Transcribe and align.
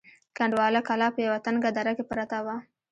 کنډواله 0.37 0.81
کلا 0.87 1.07
په 1.15 1.19
یوه 1.27 1.39
تنگه 1.45 1.69
دره 1.77 1.91
کې 1.97 2.03
پرته 2.11 2.37
وه. 2.45 2.55